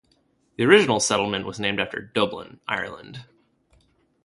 [0.57, 3.25] The original settlement was named after Dublin, Ireland.